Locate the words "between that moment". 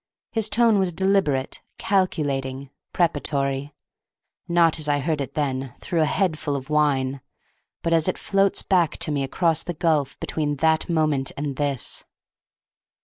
10.19-11.31